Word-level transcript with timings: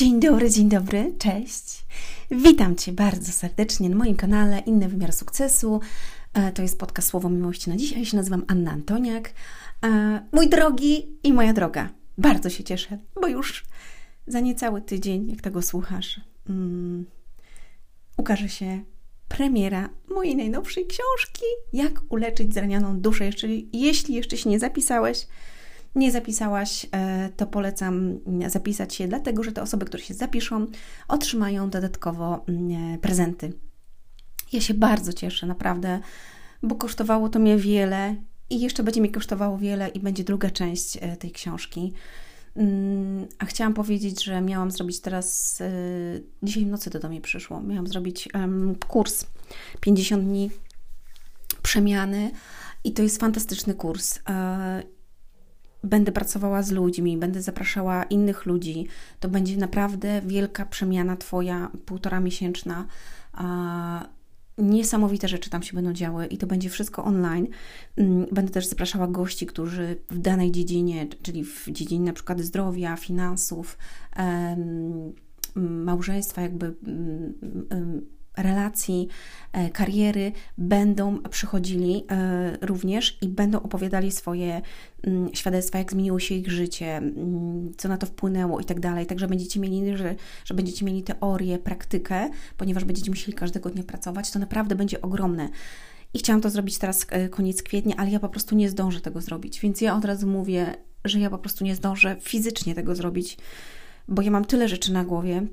Dzień 0.00 0.20
dobry, 0.20 0.50
dzień 0.50 0.68
dobry, 0.68 1.14
cześć. 1.18 1.84
Witam 2.30 2.76
Cię 2.76 2.92
bardzo 2.92 3.32
serdecznie 3.32 3.88
na 3.88 3.96
moim 3.96 4.16
kanale 4.16 4.58
Inny 4.58 4.88
Wymiar 4.88 5.12
Sukcesu. 5.12 5.80
E, 6.34 6.52
to 6.52 6.62
jest 6.62 6.78
podcast 6.78 7.08
Słowo 7.08 7.30
Miłości 7.30 7.70
na 7.70 7.76
dzisiaj. 7.76 7.98
Ja 7.98 8.04
się 8.04 8.16
nazywam 8.16 8.44
Anna 8.48 8.70
Antoniak. 8.70 9.32
E, 9.84 10.20
mój 10.32 10.48
drogi 10.48 11.18
i 11.22 11.32
moja 11.32 11.52
droga, 11.52 11.88
bardzo 12.18 12.50
się 12.50 12.64
cieszę, 12.64 12.98
bo 13.20 13.28
już 13.28 13.64
za 14.26 14.40
niecały 14.40 14.82
tydzień, 14.82 15.30
jak 15.30 15.40
tego 15.40 15.62
słuchasz, 15.62 16.20
um, 16.48 17.06
ukaże 18.16 18.48
się 18.48 18.80
premiera 19.28 19.88
mojej 20.10 20.36
najnowszej 20.36 20.86
książki 20.86 21.44
Jak 21.72 22.00
uleczyć 22.08 22.54
zranioną 22.54 23.00
duszę. 23.00 23.26
Jeszcze, 23.26 23.48
jeśli 23.72 24.14
jeszcze 24.14 24.36
się 24.36 24.50
nie 24.50 24.58
zapisałeś, 24.58 25.26
nie 25.94 26.12
zapisałaś, 26.12 26.86
e, 26.92 27.28
to 27.36 27.46
polecam 27.46 28.18
zapisać 28.46 28.94
się, 28.94 29.08
dlatego 29.08 29.42
że 29.42 29.52
te 29.52 29.62
osoby, 29.62 29.86
które 29.86 30.02
się 30.02 30.14
zapiszą, 30.14 30.66
otrzymają 31.08 31.70
dodatkowo 31.70 32.44
mm, 32.48 32.94
e, 32.94 32.98
prezenty. 32.98 33.52
Ja 34.52 34.60
się 34.60 34.74
bardzo 34.74 35.12
cieszę, 35.12 35.46
naprawdę, 35.46 36.00
bo 36.62 36.74
kosztowało 36.74 37.28
to 37.28 37.38
mnie 37.38 37.56
wiele 37.56 38.16
i 38.50 38.60
jeszcze 38.60 38.82
będzie 38.82 39.00
mi 39.00 39.10
kosztowało 39.10 39.58
wiele 39.58 39.88
i 39.88 40.00
będzie 40.00 40.24
druga 40.24 40.50
część 40.50 40.98
e, 41.00 41.16
tej 41.16 41.30
książki. 41.30 41.92
Mm, 42.56 43.26
a 43.38 43.44
chciałam 43.44 43.74
powiedzieć, 43.74 44.24
że 44.24 44.40
miałam 44.40 44.70
zrobić 44.70 45.00
teraz, 45.00 45.58
dzisiaj 46.42 46.64
w 46.64 46.68
nocy 46.68 46.90
to 46.90 46.98
do 46.98 47.08
mnie 47.08 47.20
przyszło, 47.20 47.60
miałam 47.60 47.86
zrobić 47.86 48.28
kurs 48.88 49.26
50 49.80 50.24
dni 50.24 50.50
przemiany 51.62 52.30
i 52.84 52.92
to 52.92 53.02
jest 53.02 53.20
fantastyczny 53.20 53.74
kurs 53.74 54.18
będę 55.84 56.12
pracowała 56.12 56.62
z 56.62 56.70
ludźmi, 56.70 57.16
będę 57.16 57.42
zapraszała 57.42 58.04
innych 58.04 58.46
ludzi, 58.46 58.86
to 59.20 59.28
będzie 59.28 59.56
naprawdę 59.56 60.22
wielka 60.26 60.66
przemiana 60.66 61.16
Twoja, 61.16 61.70
półtora 61.86 62.20
miesięczna. 62.20 62.86
Niesamowite 64.58 65.28
rzeczy 65.28 65.50
tam 65.50 65.62
się 65.62 65.74
będą 65.74 65.92
działy 65.92 66.26
i 66.26 66.38
to 66.38 66.46
będzie 66.46 66.70
wszystko 66.70 67.04
online. 67.04 67.46
Mm, 67.96 68.26
będę 68.32 68.52
też 68.52 68.66
zapraszała 68.66 69.06
gości, 69.06 69.46
którzy 69.46 69.96
w 70.10 70.18
danej 70.18 70.52
dziedzinie, 70.52 71.06
czyli 71.22 71.44
w 71.44 71.66
dziedzinie 71.70 72.06
na 72.06 72.12
przykład 72.12 72.40
zdrowia, 72.40 72.96
finansów, 72.96 73.78
małżeństwa, 75.56 76.42
jakby 76.42 76.74
relacji, 78.36 79.08
e, 79.52 79.70
kariery 79.70 80.32
będą 80.58 81.22
przychodzili 81.22 82.04
e, 82.10 82.66
również 82.66 83.18
i 83.22 83.28
będą 83.28 83.62
opowiadali 83.62 84.12
swoje 84.12 84.62
mm, 85.02 85.34
świadectwa, 85.34 85.78
jak 85.78 85.92
zmieniło 85.92 86.18
się 86.20 86.34
ich 86.34 86.50
życie, 86.50 86.96
mm, 86.96 87.72
co 87.76 87.88
na 87.88 87.96
to 87.96 88.06
wpłynęło 88.06 88.60
i 88.60 88.64
tak 88.64 88.80
dalej. 88.80 89.06
Także 89.06 89.28
będziecie 89.28 89.60
mieli, 89.60 89.96
że, 89.96 90.14
że 90.44 90.54
będziecie 90.54 90.84
mieli 90.84 91.02
teorię, 91.02 91.58
praktykę, 91.58 92.30
ponieważ 92.56 92.84
będziecie 92.84 93.10
musieli 93.10 93.32
każdego 93.32 93.70
dnia 93.70 93.82
pracować, 93.82 94.30
to 94.30 94.38
naprawdę 94.38 94.74
będzie 94.74 95.00
ogromne. 95.00 95.48
I 96.14 96.18
chciałam 96.18 96.40
to 96.40 96.50
zrobić 96.50 96.78
teraz 96.78 97.06
e, 97.10 97.28
koniec 97.28 97.62
kwietnia, 97.62 97.96
ale 97.96 98.10
ja 98.10 98.20
po 98.20 98.28
prostu 98.28 98.54
nie 98.56 98.70
zdążę 98.70 99.00
tego 99.00 99.20
zrobić. 99.20 99.60
Więc 99.60 99.80
ja 99.80 99.96
od 99.96 100.04
razu 100.04 100.26
mówię, 100.26 100.74
że 101.04 101.20
ja 101.20 101.30
po 101.30 101.38
prostu 101.38 101.64
nie 101.64 101.76
zdążę 101.76 102.16
fizycznie 102.20 102.74
tego 102.74 102.94
zrobić, 102.94 103.38
bo 104.08 104.22
ja 104.22 104.30
mam 104.30 104.44
tyle 104.44 104.68
rzeczy 104.68 104.92
na 104.92 105.04
głowie, 105.04 105.46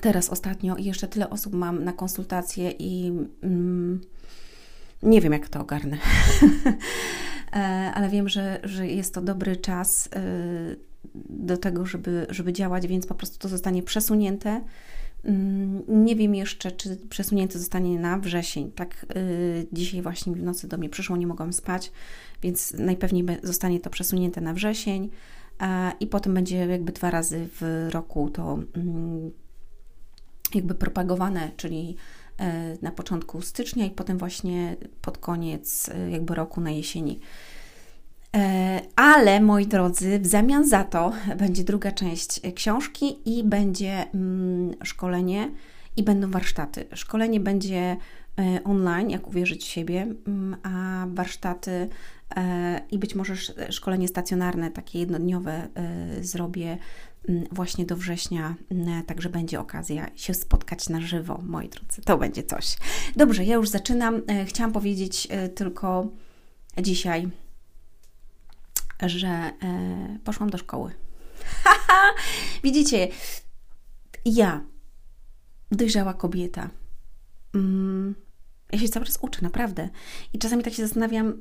teraz 0.00 0.30
ostatnio 0.30 0.76
jeszcze 0.78 1.08
tyle 1.08 1.30
osób 1.30 1.54
mam 1.54 1.84
na 1.84 1.92
konsultacje 1.92 2.70
i 2.70 3.12
mm, 3.42 4.00
nie 5.02 5.20
wiem, 5.20 5.32
jak 5.32 5.48
to 5.48 5.60
ogarnę. 5.60 5.98
E, 7.52 7.92
ale 7.94 8.08
wiem, 8.08 8.28
że, 8.28 8.60
że 8.64 8.86
jest 8.86 9.14
to 9.14 9.20
dobry 9.20 9.56
czas 9.56 10.08
e, 10.16 10.20
do 11.30 11.56
tego, 11.56 11.86
żeby, 11.86 12.26
żeby 12.30 12.52
działać, 12.52 12.86
więc 12.86 13.06
po 13.06 13.14
prostu 13.14 13.38
to 13.38 13.48
zostanie 13.48 13.82
przesunięte. 13.82 14.60
Mm, 15.24 15.82
nie 15.88 16.16
wiem 16.16 16.34
jeszcze, 16.34 16.72
czy 16.72 16.96
przesunięte 17.08 17.58
zostanie 17.58 18.00
na 18.00 18.18
wrzesień. 18.18 18.72
Tak, 18.72 19.06
e, 19.08 19.14
dzisiaj 19.72 20.02
właśnie 20.02 20.32
w 20.32 20.42
nocy 20.42 20.68
do 20.68 20.78
mnie 20.78 20.88
przyszło, 20.88 21.16
nie 21.16 21.26
mogłam 21.26 21.52
spać, 21.52 21.92
więc 22.42 22.72
najpewniej 22.72 23.24
zostanie 23.42 23.80
to 23.80 23.90
przesunięte 23.90 24.40
na 24.40 24.54
wrzesień 24.54 25.10
i 26.00 26.06
potem 26.06 26.34
będzie 26.34 26.56
jakby 26.56 26.92
dwa 26.92 27.10
razy 27.10 27.48
w 27.60 27.88
roku 27.90 28.30
to 28.30 28.58
mm, 28.76 29.30
jakby 30.54 30.74
propagowane, 30.74 31.50
czyli 31.56 31.96
e, 32.38 32.76
na 32.82 32.90
początku 32.90 33.42
stycznia 33.42 33.86
i 33.86 33.90
potem 33.90 34.18
właśnie 34.18 34.76
pod 35.02 35.18
koniec 35.18 35.88
e, 35.88 36.10
jakby 36.10 36.34
roku 36.34 36.60
na 36.60 36.70
jesieni. 36.70 37.20
E, 38.36 38.80
ale 38.96 39.40
moi 39.40 39.66
drodzy, 39.66 40.18
w 40.18 40.26
zamian 40.26 40.68
za 40.68 40.84
to 40.84 41.12
będzie 41.38 41.64
druga 41.64 41.92
część 41.92 42.40
książki 42.54 43.38
i 43.38 43.44
będzie 43.44 44.06
mm, 44.14 44.74
szkolenie 44.84 45.50
i 45.96 46.02
będą 46.02 46.30
warsztaty. 46.30 46.84
Szkolenie 46.94 47.40
będzie 47.40 47.96
online, 48.64 49.10
jak 49.10 49.28
uwierzyć 49.28 49.62
w 49.62 49.66
siebie, 49.66 50.02
mm, 50.26 50.56
a 50.62 51.06
warsztaty 51.08 51.88
i 52.90 52.98
być 52.98 53.14
może 53.14 53.36
szkolenie 53.70 54.08
stacjonarne, 54.08 54.70
takie 54.70 54.98
jednodniowe 54.98 55.68
zrobię 56.20 56.78
właśnie 57.52 57.86
do 57.86 57.96
września, 57.96 58.54
mm, 58.70 59.04
także 59.04 59.28
będzie 59.28 59.60
okazja 59.60 60.10
się 60.16 60.34
spotkać 60.34 60.88
na 60.88 61.00
żywo, 61.00 61.40
moi 61.42 61.68
drodzy. 61.68 62.02
To 62.02 62.18
będzie 62.18 62.42
coś. 62.42 62.76
Dobrze, 63.16 63.44
ja 63.44 63.54
już 63.54 63.68
zaczynam. 63.68 64.22
E, 64.28 64.44
chciałam 64.44 64.72
powiedzieć 64.72 65.28
e, 65.30 65.48
tylko 65.48 66.08
dzisiaj, 66.82 67.28
że 69.02 69.28
e, 69.28 69.52
poszłam 70.24 70.50
do 70.50 70.58
szkoły. 70.58 70.92
Widzicie, 72.64 73.08
ja, 74.24 74.64
dojrzała 75.70 76.14
kobieta. 76.14 76.70
Mm, 77.54 78.14
ja 78.72 78.78
się 78.78 78.88
cały 78.88 79.06
czas 79.06 79.18
uczę, 79.20 79.42
naprawdę. 79.42 79.88
I 80.32 80.38
czasami 80.38 80.62
tak 80.62 80.74
się 80.74 80.82
zastanawiam, 80.82 81.34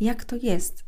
jak 0.00 0.24
to 0.24 0.36
jest, 0.36 0.84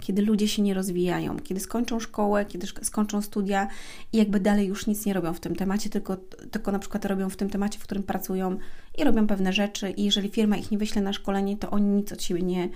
kiedy 0.00 0.22
ludzie 0.22 0.48
się 0.48 0.62
nie 0.62 0.74
rozwijają, 0.74 1.36
kiedy 1.38 1.60
skończą 1.60 2.00
szkołę, 2.00 2.44
kiedy 2.44 2.66
skończą 2.66 3.22
studia 3.22 3.68
i 4.12 4.16
jakby 4.16 4.40
dalej 4.40 4.66
już 4.66 4.86
nic 4.86 5.06
nie 5.06 5.12
robią 5.12 5.32
w 5.32 5.40
tym 5.40 5.56
temacie, 5.56 5.90
tylko, 5.90 6.16
tylko 6.50 6.72
na 6.72 6.78
przykład 6.78 7.04
robią 7.04 7.30
w 7.30 7.36
tym 7.36 7.50
temacie, 7.50 7.78
w 7.78 7.82
którym 7.82 8.02
pracują 8.02 8.56
i 8.98 9.04
robią 9.04 9.26
pewne 9.26 9.52
rzeczy 9.52 9.90
i 9.90 10.04
jeżeli 10.04 10.28
firma 10.28 10.56
ich 10.56 10.70
nie 10.70 10.78
wyśle 10.78 11.02
na 11.02 11.12
szkolenie, 11.12 11.56
to 11.56 11.70
oni 11.70 11.88
nic 11.88 12.12
od 12.12 12.22
siebie 12.22 12.42
nie, 12.42 12.68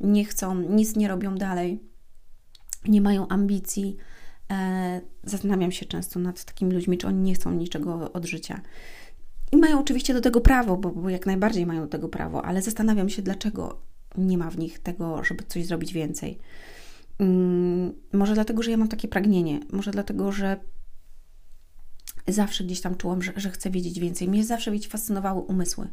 nie 0.00 0.24
chcą, 0.24 0.54
nic 0.54 0.96
nie 0.96 1.08
robią 1.08 1.34
dalej, 1.34 1.80
nie 2.88 3.00
mają 3.00 3.28
ambicji. 3.28 3.96
E, 4.50 5.00
zastanawiam 5.24 5.72
się 5.72 5.86
często 5.86 6.20
nad 6.20 6.44
takimi 6.44 6.72
ludźmi, 6.72 6.98
czy 6.98 7.06
oni 7.06 7.18
nie 7.18 7.34
chcą 7.34 7.52
niczego 7.52 8.12
od 8.12 8.24
życia. 8.24 8.60
I 9.52 9.56
mają 9.56 9.80
oczywiście 9.80 10.14
do 10.14 10.20
tego 10.20 10.40
prawo, 10.40 10.76
bo, 10.76 10.90
bo 10.90 11.10
jak 11.10 11.26
najbardziej 11.26 11.66
mają 11.66 11.80
do 11.80 11.88
tego 11.88 12.08
prawo, 12.08 12.44
ale 12.44 12.62
zastanawiam 12.62 13.08
się, 13.08 13.22
dlaczego 13.22 13.80
nie 14.18 14.38
ma 14.38 14.50
w 14.50 14.58
nich 14.58 14.78
tego, 14.78 15.24
żeby 15.24 15.44
coś 15.44 15.66
zrobić 15.66 15.92
więcej. 15.92 16.38
Hmm, 17.18 17.92
może 18.12 18.34
dlatego, 18.34 18.62
że 18.62 18.70
ja 18.70 18.76
mam 18.76 18.88
takie 18.88 19.08
pragnienie, 19.08 19.60
może 19.72 19.90
dlatego, 19.90 20.32
że 20.32 20.56
zawsze 22.28 22.64
gdzieś 22.64 22.80
tam 22.80 22.94
czułam, 22.94 23.22
że, 23.22 23.32
że 23.36 23.50
chcę 23.50 23.70
wiedzieć 23.70 24.00
więcej. 24.00 24.28
Mnie 24.28 24.44
zawsze 24.44 24.70
wiecie, 24.70 24.88
fascynowały 24.88 25.40
umysły, 25.40 25.88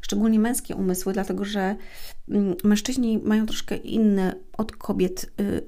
szczególnie 0.00 0.38
męskie 0.38 0.76
umysły, 0.76 1.12
dlatego 1.12 1.44
że 1.44 1.76
mm, 2.28 2.54
mężczyźni 2.64 3.18
mają 3.18 3.46
troszkę 3.46 3.76
inne 3.76 4.34
od 4.58 4.72
kobiet 4.72 5.32
y, 5.40 5.66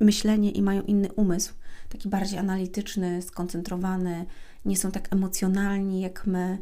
myślenie 0.00 0.50
i 0.50 0.62
mają 0.62 0.82
inny 0.82 1.12
umysł, 1.12 1.54
taki 1.88 2.08
bardziej 2.08 2.38
analityczny, 2.38 3.22
skoncentrowany, 3.22 4.26
nie 4.64 4.76
są 4.76 4.90
tak 4.90 5.12
emocjonalni 5.12 6.00
jak 6.00 6.26
my, 6.26 6.58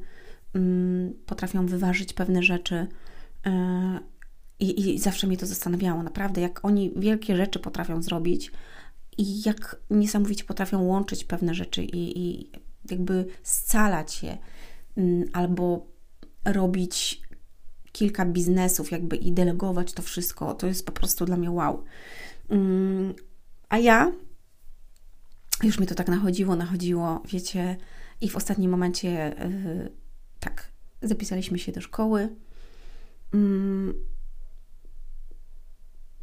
mm, 0.55 1.15
potrafią 1.27 1.67
wyważyć 1.67 2.13
pewne 2.13 2.43
rzeczy. 2.43 2.87
Y, 4.63 4.65
i, 4.65 4.95
I 4.95 4.99
zawsze 4.99 5.27
mnie 5.27 5.37
to 5.37 5.47
zastanawiało, 5.47 6.03
naprawdę, 6.03 6.41
jak 6.41 6.65
oni 6.65 6.93
wielkie 6.97 7.37
rzeczy 7.37 7.59
potrafią 7.59 8.03
zrobić 8.03 8.53
i 9.19 9.43
jak 9.47 9.77
niesamowicie 9.91 10.45
potrafią 10.45 10.83
łączyć 10.83 11.25
pewne 11.25 11.55
rzeczy 11.55 11.85
i, 11.85 12.19
i 12.19 12.51
jakby 12.91 13.27
scalać 13.43 14.23
je, 14.23 14.39
mm, 14.97 15.25
albo 15.33 15.87
robić 16.45 17.23
kilka 17.93 18.27
biznesów, 18.27 18.91
jakby 18.91 19.17
i 19.17 19.33
delegować 19.33 19.93
to 19.93 20.03
wszystko. 20.03 20.55
To 20.55 20.67
jest 20.67 20.87
po 20.87 20.93
prostu 20.93 21.25
dla 21.25 21.37
mnie 21.37 21.51
wow. 21.51 21.85
Mm, 22.51 23.15
a 23.69 23.79
ja 23.79 24.13
już 25.63 25.79
mi 25.79 25.87
to 25.87 25.95
tak 25.95 26.09
nachodziło, 26.09 26.57
nachodziło, 26.57 27.23
wiecie, 27.29 27.77
i 28.21 28.29
w 28.29 28.37
ostatnim 28.37 28.71
momencie 28.71 29.37
yy, 29.39 29.93
tak, 30.41 30.73
zapisaliśmy 31.03 31.59
się 31.59 31.73
do 31.73 31.81
szkoły. 31.81 32.29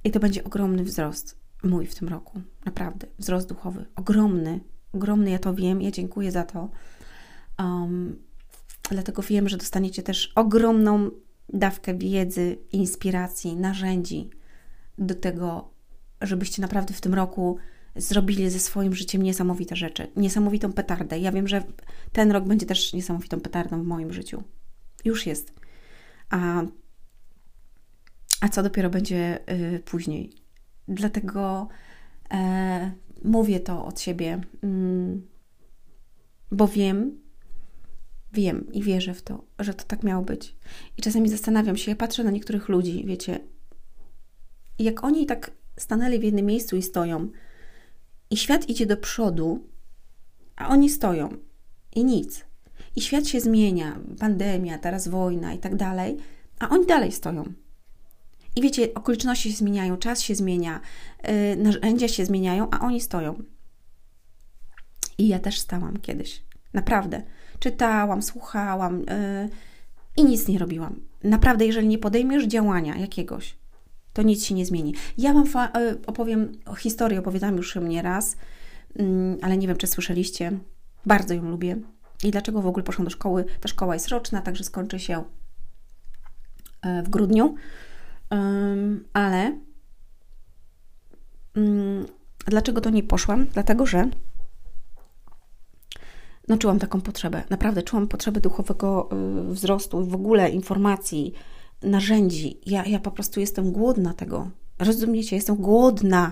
I 0.03 0.11
to 0.11 0.19
będzie 0.19 0.43
ogromny 0.43 0.83
wzrost 0.83 1.39
mój 1.63 1.85
w 1.85 1.95
tym 1.95 2.07
roku. 2.07 2.41
Naprawdę. 2.65 3.07
Wzrost 3.19 3.49
duchowy. 3.49 3.85
Ogromny. 3.95 4.59
Ogromny, 4.93 5.31
ja 5.31 5.39
to 5.39 5.53
wiem. 5.53 5.81
Ja 5.81 5.91
dziękuję 5.91 6.31
za 6.31 6.43
to. 6.43 6.69
Um, 7.59 8.19
dlatego 8.89 9.21
wiem, 9.21 9.49
że 9.49 9.57
dostaniecie 9.57 10.03
też 10.03 10.31
ogromną 10.35 11.09
dawkę 11.53 11.97
wiedzy, 11.97 12.57
inspiracji, 12.71 13.55
narzędzi 13.55 14.29
do 14.97 15.15
tego, 15.15 15.73
żebyście 16.21 16.61
naprawdę 16.61 16.93
w 16.93 17.01
tym 17.01 17.13
roku 17.13 17.57
zrobili 17.95 18.49
ze 18.49 18.59
swoim 18.59 18.95
życiem 18.95 19.21
niesamowite 19.21 19.75
rzeczy, 19.75 20.07
niesamowitą 20.15 20.73
petardę. 20.73 21.19
Ja 21.19 21.31
wiem, 21.31 21.47
że 21.47 21.63
ten 22.11 22.31
rok 22.31 22.43
będzie 22.45 22.65
też 22.65 22.93
niesamowitą 22.93 23.39
petardą 23.39 23.83
w 23.83 23.85
moim 23.85 24.13
życiu. 24.13 24.43
Już 25.05 25.25
jest. 25.25 25.53
A, 26.29 26.63
a 28.41 28.49
co 28.49 28.63
dopiero 28.63 28.89
będzie 28.89 29.39
y, 29.75 29.79
później? 29.79 30.33
Dlatego 30.87 31.67
e, 32.31 32.91
mówię 33.23 33.59
to 33.59 33.85
od 33.85 34.01
siebie, 34.01 34.41
mm, 34.63 35.27
bo 36.51 36.67
wiem, 36.67 37.21
wiem 38.33 38.73
i 38.73 38.83
wierzę 38.83 39.13
w 39.13 39.21
to, 39.21 39.43
że 39.59 39.73
to 39.73 39.83
tak 39.83 40.03
miało 40.03 40.23
być. 40.23 40.55
I 40.97 41.01
czasami 41.01 41.29
zastanawiam 41.29 41.77
się, 41.77 41.91
ja 41.91 41.95
patrzę 41.95 42.23
na 42.23 42.31
niektórych 42.31 42.69
ludzi, 42.69 43.03
wiecie, 43.05 43.39
jak 44.79 45.03
oni 45.03 45.25
tak 45.25 45.51
stanęli 45.77 46.19
w 46.19 46.23
jednym 46.23 46.45
miejscu 46.45 46.77
i 46.77 46.81
stoją, 46.81 47.29
i 48.29 48.37
świat 48.37 48.69
idzie 48.69 48.85
do 48.85 48.97
przodu, 48.97 49.67
a 50.55 50.69
oni 50.69 50.89
stoją 50.89 51.29
i 51.95 52.03
nic. 52.03 52.45
I 52.95 53.01
świat 53.01 53.27
się 53.27 53.39
zmienia, 53.41 53.99
pandemia, 54.19 54.77
teraz 54.77 55.07
wojna 55.07 55.53
i 55.53 55.59
tak 55.59 55.75
dalej, 55.75 56.17
a 56.59 56.69
oni 56.69 56.85
dalej 56.85 57.11
stoją. 57.11 57.53
I 58.55 58.61
wiecie, 58.61 58.93
okoliczności 58.93 59.51
się 59.51 59.57
zmieniają, 59.57 59.97
czas 59.97 60.21
się 60.21 60.35
zmienia, 60.35 60.79
yy, 61.23 61.55
narzędzia 61.55 62.07
się 62.07 62.25
zmieniają, 62.25 62.67
a 62.71 62.79
oni 62.79 63.01
stoją. 63.01 63.43
I 65.17 65.27
ja 65.27 65.39
też 65.39 65.59
stałam 65.59 65.97
kiedyś. 65.97 66.43
Naprawdę. 66.73 67.21
Czytałam, 67.59 68.21
słuchałam 68.21 68.99
yy, 68.99 69.49
i 70.17 70.23
nic 70.23 70.47
nie 70.47 70.59
robiłam. 70.59 70.99
Naprawdę, 71.23 71.65
jeżeli 71.65 71.87
nie 71.87 71.97
podejmiesz 71.97 72.47
działania 72.47 72.97
jakiegoś, 72.97 73.57
to 74.13 74.21
nic 74.21 74.45
się 74.45 74.55
nie 74.55 74.65
zmieni. 74.65 74.95
Ja 75.17 75.33
Wam 75.33 75.45
yy, 75.45 75.97
opowiem 76.07 76.51
historię, 76.77 77.19
opowiadam 77.19 77.57
już 77.57 77.75
mnie 77.75 78.01
raz, 78.01 78.35
mm, 78.95 79.37
ale 79.41 79.57
nie 79.57 79.67
wiem, 79.67 79.77
czy 79.77 79.87
słyszeliście. 79.87 80.51
Bardzo 81.05 81.33
ją 81.33 81.49
lubię. 81.49 81.77
I 82.23 82.31
dlaczego 82.31 82.61
w 82.61 82.67
ogóle 82.67 82.83
poszłam 82.83 83.05
do 83.05 83.11
szkoły? 83.11 83.45
Ta 83.59 83.67
szkoła 83.67 83.93
jest 83.93 84.07
roczna, 84.07 84.41
także 84.41 84.63
skończy 84.63 84.99
się 84.99 85.23
e, 86.81 87.03
w 87.03 87.09
grudniu. 87.09 87.55
Ale 89.13 89.59
mm, 91.55 92.05
dlaczego 92.45 92.81
do 92.81 92.89
niej 92.89 93.03
poszłam? 93.03 93.47
Dlatego, 93.47 93.85
że 93.85 94.09
no, 96.47 96.57
czułam 96.57 96.79
taką 96.79 97.01
potrzebę. 97.01 97.43
Naprawdę 97.49 97.83
czułam 97.83 98.07
potrzebę 98.07 98.41
duchowego 98.41 99.09
y, 99.49 99.53
wzrostu, 99.53 100.05
w 100.05 100.15
ogóle 100.15 100.49
informacji, 100.49 101.33
narzędzi. 101.83 102.59
Ja, 102.65 102.85
ja 102.85 102.99
po 102.99 103.11
prostu 103.11 103.39
jestem 103.39 103.71
głodna 103.71 104.13
tego. 104.13 104.49
Rozumiecie? 104.79 105.35
Jestem 105.35 105.55
głodna. 105.55 106.31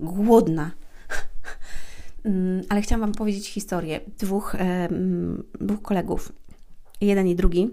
Głodna. 0.00 0.70
Mm, 2.24 2.62
ale 2.68 2.82
chciałam 2.82 3.00
Wam 3.00 3.12
powiedzieć 3.12 3.48
historię 3.48 4.00
dwóch, 4.18 4.56
dwóch 5.60 5.82
kolegów. 5.82 6.32
Jeden 7.00 7.28
i 7.28 7.34
drugi 7.34 7.70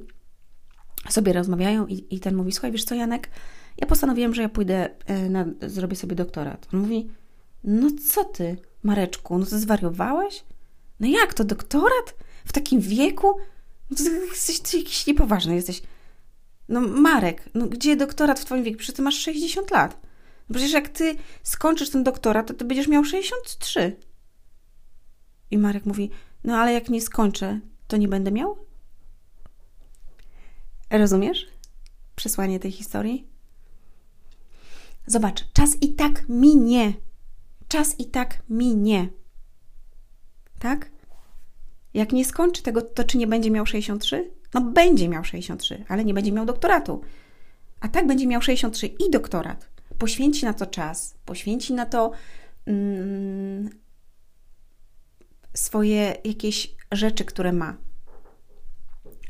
sobie 1.10 1.34
rozmawiają 1.34 1.88
i, 1.88 2.16
i 2.16 2.20
ten 2.20 2.36
mówi, 2.36 2.52
słuchaj, 2.52 2.72
wiesz 2.72 2.84
co 2.84 2.96
Janek, 2.96 3.30
ja 3.78 3.88
postanowiłem, 3.88 4.34
że 4.34 4.42
ja 4.42 4.50
pójdę, 4.50 4.90
e, 5.06 5.30
na, 5.30 5.46
zrobię 5.62 5.96
sobie 5.96 6.16
doktorat. 6.16 6.68
On 6.74 6.80
mówi, 6.80 7.10
no 7.64 7.90
co 8.12 8.24
ty, 8.24 8.58
Mareczku, 8.84 9.38
no 9.38 9.46
to 9.46 9.60
zwariowałeś? 9.60 10.44
No 11.00 11.08
jak 11.08 11.34
to, 11.34 11.44
doktorat? 11.44 12.16
W 12.46 12.54
takim 12.54 12.80
wieku? 12.82 13.38
No 13.90 13.98
to 13.98 14.04
jesteś 14.04 14.60
ty 14.60 14.78
jakiś 14.78 15.08
niepoważny, 15.08 15.56
jesteś. 15.56 15.82
No 16.70 16.82
Marek, 16.82 17.50
no 17.54 17.68
gdzie 17.68 17.96
doktorat 17.96 18.40
w 18.40 18.46
twoim 18.46 18.64
wieku? 18.64 18.78
Przecież 18.78 18.96
ty 18.96 19.02
masz 19.02 19.16
60 19.16 19.72
lat. 19.72 20.02
No 20.50 20.54
przecież 20.56 20.74
jak 20.74 20.90
ty 20.90 21.16
skończysz 21.44 21.90
ten 21.90 22.04
doktorat, 22.04 22.48
to 22.48 22.54
ty 22.54 22.66
będziesz 22.66 22.88
miał 22.88 23.06
63. 23.06 23.96
I 25.52 25.58
Marek 25.58 25.86
mówi: 25.86 26.10
No 26.44 26.58
ale 26.58 26.74
jak 26.74 26.90
nie 26.90 27.02
skończę, 27.02 27.60
to 27.88 27.98
nie 27.98 28.08
będę 28.08 28.32
miał? 28.32 28.58
Rozumiesz 30.90 31.48
przesłanie 32.16 32.60
tej 32.60 32.72
historii? 32.72 33.33
Zobacz, 35.08 35.52
czas 35.54 35.78
i 35.82 35.94
tak 35.94 36.30
minie. 36.30 36.94
Czas 37.68 38.00
i 38.00 38.06
tak 38.06 38.44
minie. 38.50 39.10
Tak? 40.60 40.92
Jak 41.94 42.12
nie 42.12 42.26
skończy 42.26 42.64
tego, 42.64 42.82
to 42.82 43.04
czy 43.04 43.18
nie 43.18 43.28
będzie 43.28 43.52
miał 43.52 43.66
63? 43.66 44.32
No 44.54 44.62
będzie 44.62 45.10
miał 45.10 45.24
63, 45.24 45.86
ale 45.88 46.06
nie 46.06 46.14
będzie 46.14 46.32
miał 46.32 46.46
doktoratu. 46.46 47.02
A 47.80 47.88
tak 47.88 48.08
będzie 48.08 48.28
miał 48.28 48.42
63 48.42 48.88
i 48.88 49.12
doktorat. 49.12 49.70
Poświęci 49.98 50.46
na 50.46 50.54
to 50.54 50.66
czas, 50.66 51.16
poświęci 51.26 51.74
na 51.74 51.86
to 51.86 52.12
mm, 52.66 53.70
swoje 55.54 56.16
jakieś 56.24 56.76
rzeczy, 56.92 57.26
które 57.26 57.54
ma. 57.54 57.78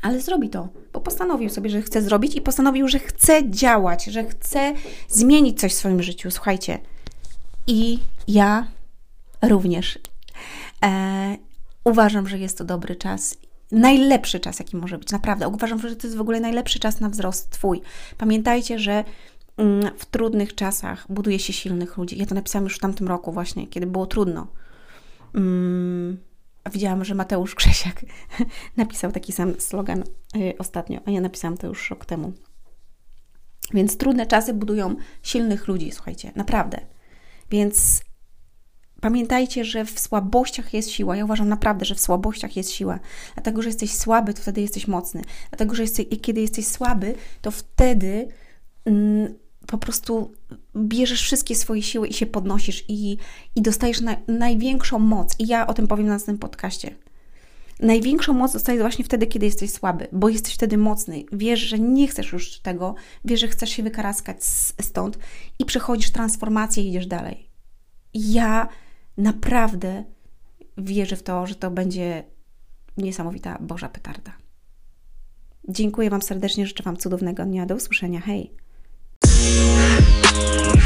Ale 0.04 0.20
zrobi 0.20 0.50
to, 0.50 0.68
bo 0.92 1.00
postanowił 1.00 1.50
sobie, 1.50 1.70
że 1.70 1.82
chce 1.82 2.02
zrobić 2.02 2.36
i 2.36 2.40
postanowił, 2.40 2.88
że 2.88 2.98
chce 2.98 3.50
działać, 3.50 4.04
że 4.04 4.24
chce 4.24 4.74
zmienić 5.08 5.60
coś 5.60 5.72
w 5.72 5.76
swoim 5.76 6.02
życiu. 6.02 6.30
Słuchajcie, 6.30 6.78
i 7.66 7.98
ja 8.28 8.66
również 9.42 9.98
e, 10.84 11.36
uważam, 11.84 12.28
że 12.28 12.38
jest 12.38 12.58
to 12.58 12.64
dobry 12.64 12.96
czas 12.96 13.36
najlepszy 13.72 14.40
czas, 14.40 14.58
jaki 14.58 14.76
może 14.76 14.98
być. 14.98 15.10
Naprawdę. 15.10 15.48
Uważam, 15.48 15.78
że 15.80 15.96
to 15.96 16.06
jest 16.06 16.16
w 16.16 16.20
ogóle 16.20 16.40
najlepszy 16.40 16.78
czas 16.78 17.00
na 17.00 17.08
wzrost 17.08 17.50
Twój. 17.50 17.80
Pamiętajcie, 18.18 18.78
że 18.78 19.04
mm, 19.56 19.90
w 19.98 20.06
trudnych 20.06 20.54
czasach 20.54 21.06
buduje 21.08 21.38
się 21.38 21.52
silnych 21.52 21.96
ludzi. 21.96 22.18
Ja 22.18 22.26
to 22.26 22.34
napisałam 22.34 22.64
już 22.64 22.76
w 22.76 22.80
tamtym 22.80 23.08
roku 23.08 23.32
właśnie, 23.32 23.66
kiedy 23.66 23.86
było 23.86 24.06
trudno. 24.06 24.46
Mm, 25.34 26.18
widziałam, 26.72 27.04
że 27.04 27.14
Mateusz 27.14 27.54
Krzesiak 27.64 28.04
napisał 28.76 29.12
taki 29.12 29.32
sam 29.32 29.60
slogan 29.60 30.04
y, 30.36 30.54
ostatnio, 30.58 31.00
a 31.06 31.10
ja 31.10 31.20
napisałam 31.20 31.56
to 31.56 31.66
już 31.66 31.90
rok 31.90 32.04
temu. 32.04 32.32
Więc 33.74 33.96
trudne 33.96 34.26
czasy 34.26 34.54
budują 34.54 34.96
silnych 35.22 35.68
ludzi, 35.68 35.92
słuchajcie, 35.92 36.32
naprawdę. 36.36 36.80
Więc 37.50 38.02
pamiętajcie, 39.00 39.64
że 39.64 39.84
w 39.84 40.00
słabościach 40.00 40.74
jest 40.74 40.90
siła. 40.90 41.16
Ja 41.16 41.24
uważam 41.24 41.48
naprawdę, 41.48 41.84
że 41.84 41.94
w 41.94 42.00
słabościach 42.00 42.56
jest 42.56 42.70
siła. 42.70 42.98
Dlatego, 43.34 43.62
że 43.62 43.68
jesteś 43.68 43.94
słaby, 43.94 44.34
to 44.34 44.42
wtedy 44.42 44.60
jesteś 44.60 44.88
mocny. 44.88 45.22
Dlatego, 45.50 45.74
że 45.74 45.82
jesteś, 45.82 46.06
kiedy 46.22 46.40
jesteś 46.40 46.66
słaby, 46.66 47.14
to 47.42 47.50
wtedy 47.50 48.28
mm, 48.84 49.34
po 49.78 49.78
prostu 49.78 50.32
bierzesz 50.76 51.22
wszystkie 51.22 51.54
swoje 51.54 51.82
siły 51.82 52.08
i 52.08 52.12
się 52.12 52.26
podnosisz 52.26 52.84
i, 52.88 53.16
i 53.56 53.62
dostajesz 53.62 54.00
na, 54.00 54.16
największą 54.28 54.98
moc. 54.98 55.40
I 55.40 55.46
ja 55.46 55.66
o 55.66 55.74
tym 55.74 55.86
powiem 55.86 56.06
na 56.06 56.12
następnym 56.12 56.38
podcaście. 56.38 56.94
Największą 57.80 58.32
moc 58.32 58.52
dostajesz 58.52 58.80
właśnie 58.80 59.04
wtedy, 59.04 59.26
kiedy 59.26 59.46
jesteś 59.46 59.70
słaby, 59.70 60.08
bo 60.12 60.28
jesteś 60.28 60.54
wtedy 60.54 60.78
mocny. 60.78 61.24
Wiesz, 61.32 61.60
że 61.60 61.78
nie 61.78 62.08
chcesz 62.08 62.32
już 62.32 62.60
tego, 62.60 62.94
wiesz, 63.24 63.40
że 63.40 63.48
chcesz 63.48 63.70
się 63.70 63.82
wykaraskać 63.82 64.44
stąd 64.80 65.18
i 65.58 65.64
przechodzisz 65.64 66.10
transformację 66.10 66.84
i 66.84 66.88
idziesz 66.88 67.06
dalej. 67.06 67.50
Ja 68.14 68.68
naprawdę 69.16 70.04
wierzę 70.78 71.16
w 71.16 71.22
to, 71.22 71.46
że 71.46 71.54
to 71.54 71.70
będzie 71.70 72.24
niesamowita 72.96 73.58
Boża 73.60 73.88
petarda. 73.88 74.32
Dziękuję 75.68 76.10
Wam 76.10 76.22
serdecznie, 76.22 76.66
życzę 76.66 76.82
Wam 76.82 76.96
cudownego 76.96 77.44
dnia. 77.44 77.66
Do 77.66 77.74
usłyszenia. 77.74 78.20
Hej! 78.20 78.63
Yeah. 79.44 80.83